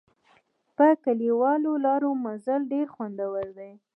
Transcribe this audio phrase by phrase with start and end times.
[0.75, 3.71] په کلیوالي لارو مزل ډېر خوندور دی.